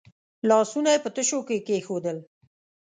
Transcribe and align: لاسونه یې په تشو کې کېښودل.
لاسونه 0.49 0.89
یې 0.93 0.99
په 1.03 1.09
تشو 1.15 1.39
کې 1.47 1.57
کېښودل. 1.67 2.17